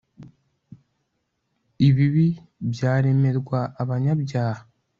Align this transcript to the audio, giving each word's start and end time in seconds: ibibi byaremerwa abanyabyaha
ibibi 1.87 2.27
byaremerwa 2.71 3.59
abanyabyaha 3.81 4.63